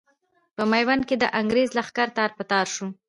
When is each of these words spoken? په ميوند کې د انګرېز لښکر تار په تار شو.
په 0.55 0.63
ميوند 0.71 1.03
کې 1.09 1.15
د 1.19 1.25
انګرېز 1.39 1.69
لښکر 1.77 2.07
تار 2.17 2.31
په 2.37 2.43
تار 2.51 2.65
شو. 2.75 2.87